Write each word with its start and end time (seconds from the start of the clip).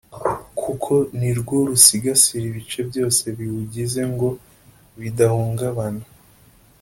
Kuko 0.59 0.93
ni 1.19 1.31
rwo 1.39 1.55
rusigasira 1.69 2.45
ibice 2.51 2.79
byose 2.89 3.23
biwugize 3.37 4.01
ngo 4.11 4.27
bidahungabana 4.99 6.05